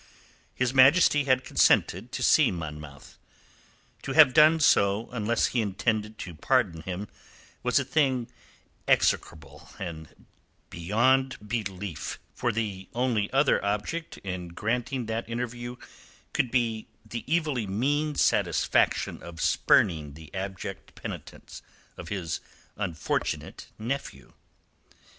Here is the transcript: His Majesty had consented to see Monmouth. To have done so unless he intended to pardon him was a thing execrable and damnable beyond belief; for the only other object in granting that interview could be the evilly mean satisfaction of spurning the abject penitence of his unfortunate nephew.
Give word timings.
His 0.55 0.73
Majesty 0.73 1.25
had 1.25 1.43
consented 1.43 2.11
to 2.13 2.23
see 2.23 2.49
Monmouth. 2.49 3.19
To 4.01 4.13
have 4.13 4.33
done 4.33 4.59
so 4.59 5.07
unless 5.11 5.45
he 5.53 5.61
intended 5.61 6.17
to 6.17 6.33
pardon 6.33 6.81
him 6.81 7.07
was 7.61 7.77
a 7.77 7.85
thing 7.85 8.27
execrable 8.87 9.69
and 9.77 10.05
damnable 10.07 10.25
beyond 10.71 11.47
belief; 11.47 12.17
for 12.33 12.51
the 12.51 12.89
only 12.95 13.31
other 13.31 13.63
object 13.63 14.17
in 14.23 14.47
granting 14.47 15.05
that 15.05 15.29
interview 15.29 15.75
could 16.33 16.49
be 16.49 16.87
the 17.05 17.23
evilly 17.27 17.67
mean 17.67 18.15
satisfaction 18.15 19.21
of 19.21 19.39
spurning 19.39 20.15
the 20.15 20.33
abject 20.33 20.95
penitence 20.95 21.61
of 21.95 22.09
his 22.09 22.39
unfortunate 22.75 23.67
nephew. 23.77 24.33